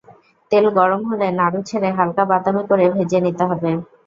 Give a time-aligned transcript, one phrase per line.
[0.51, 3.71] তেল গরম হলে নাড়ু ছেড়ে হালকা বাদামি করে ভেজে নিতে হবে।